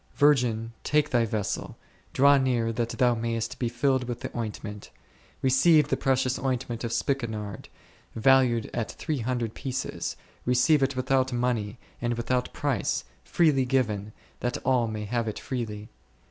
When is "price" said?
12.51-13.03